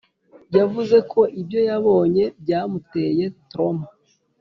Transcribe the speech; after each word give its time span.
yavuze 0.57 0.97
ko 1.11 1.21
ibyo 1.41 1.59
yabonye 1.69 2.23
byamuteye 2.41 3.23
trauma 3.49 3.87